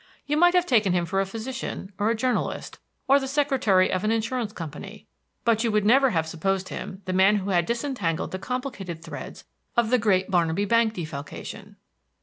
You 0.25 0.35
might 0.35 0.55
have 0.55 0.65
taken 0.65 0.93
him 0.93 1.05
for 1.05 1.21
a 1.21 1.27
physician, 1.27 1.91
or 1.99 2.09
a 2.09 2.15
journalist, 2.15 2.79
or 3.07 3.19
the 3.19 3.27
secretary 3.27 3.91
of 3.93 4.03
an 4.03 4.09
insurance 4.09 4.51
company; 4.51 5.05
but 5.45 5.63
you 5.63 5.71
would 5.71 5.85
never 5.85 6.09
have 6.09 6.25
supposed 6.25 6.69
him 6.69 7.03
the 7.05 7.13
man 7.13 7.35
who 7.35 7.51
had 7.51 7.67
disentangled 7.67 8.31
the 8.31 8.39
complicated 8.39 9.03
threads 9.03 9.43
of 9.77 9.91
the 9.91 9.99
great 9.99 10.31
Barnabee 10.31 10.65
Bank 10.65 10.95
defalcation. 10.95 11.75